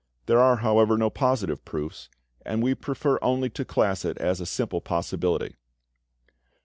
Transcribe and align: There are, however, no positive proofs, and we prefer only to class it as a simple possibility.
There 0.25 0.39
are, 0.39 0.55
however, 0.55 0.97
no 0.97 1.11
positive 1.11 1.63
proofs, 1.63 2.09
and 2.43 2.63
we 2.63 2.73
prefer 2.73 3.19
only 3.21 3.51
to 3.51 3.63
class 3.63 4.03
it 4.03 4.17
as 4.17 4.41
a 4.41 4.47
simple 4.47 4.81
possibility. 4.81 5.57